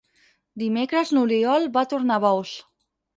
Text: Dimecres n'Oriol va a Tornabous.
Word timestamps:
Dimecres 0.61 1.11
n'Oriol 1.17 1.67
va 1.75 1.83
a 1.87 1.91
Tornabous. 1.91 2.55